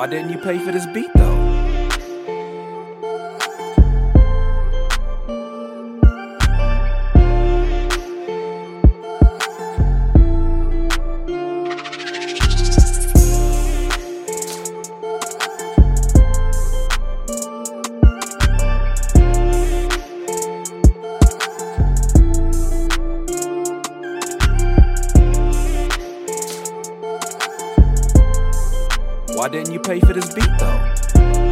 Why 0.00 0.06
didn't 0.06 0.30
you 0.30 0.38
pay 0.38 0.58
for 0.58 0.72
this 0.72 0.86
beat 0.86 1.12
though? 1.14 1.39
Why 29.40 29.48
didn't 29.48 29.72
you 29.72 29.80
pay 29.80 30.00
for 30.00 30.12
this 30.12 30.34
beat 30.34 30.50
though? 30.58 31.49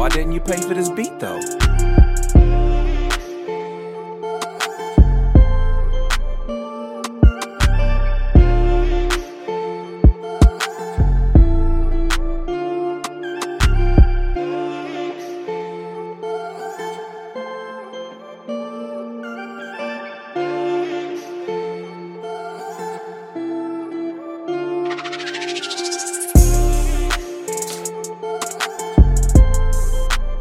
Why 0.00 0.08
didn't 0.08 0.32
you 0.32 0.40
pay 0.40 0.56
for 0.56 0.72
this 0.72 0.88
beat 0.88 1.18
though? 1.18 1.59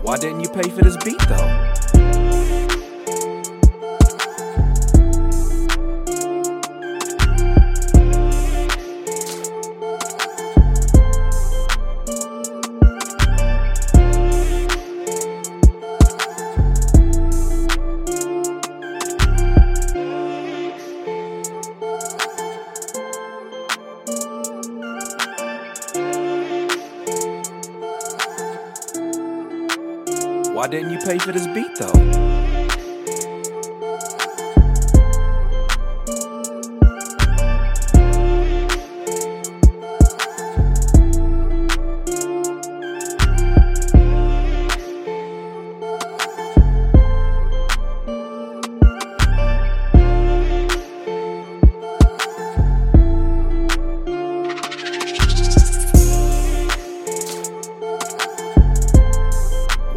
Why 0.10 0.18
didn't 0.18 0.40
you 0.40 0.50
pay 0.50 0.68
for 0.72 0.82
this 0.82 0.98
beat 1.06 1.20
though? 1.28 1.89
Why 30.60 30.68
didn't 30.68 30.92
you 30.92 31.00
pay 31.00 31.18
for 31.18 31.32
this 31.32 31.48
beat 31.48 31.74
though? 31.76 32.39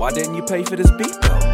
Why 0.02 0.10
didn't 0.10 0.34
you 0.34 0.42
pay 0.42 0.64
for 0.64 0.74
this 0.74 0.90
beat 0.90 1.16
though? 1.22 1.51